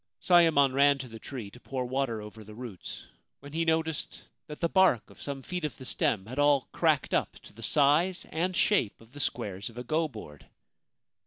Sayemon 0.19 0.73
ran 0.73 0.97
to 0.97 1.07
the 1.07 1.19
tree, 1.19 1.51
to 1.51 1.59
pour 1.59 1.85
water 1.85 2.23
over 2.23 2.43
the 2.43 2.55
roots, 2.55 3.03
when 3.39 3.53
he 3.53 3.63
noticed 3.65 4.23
that 4.47 4.59
the 4.59 4.67
bark 4.67 5.07
of 5.11 5.21
some 5.21 5.43
feet 5.43 5.63
of 5.63 5.77
the 5.77 5.85
stem 5.85 6.25
had 6.25 6.39
all 6.39 6.61
cracked 6.71 7.13
up 7.13 7.37
to 7.43 7.53
the 7.53 7.61
size 7.61 8.25
and 8.31 8.55
shape 8.57 8.99
of 8.99 9.11
the 9.11 9.19
squares 9.19 9.69
of 9.69 9.77
a 9.77 9.83
go 9.83 10.07
board 10.07 10.47